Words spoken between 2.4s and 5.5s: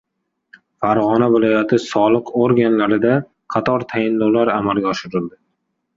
organlarida qator tayinlovlar amalga oshirildi